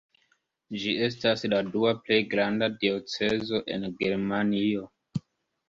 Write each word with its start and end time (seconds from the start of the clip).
Ĝi 0.83 0.93
estas 1.07 1.43
la 1.55 1.59
dua 1.75 1.91
plej 2.07 2.19
granda 2.33 2.71
diocezo 2.85 3.63
en 3.77 3.89
Germanio. 4.03 4.91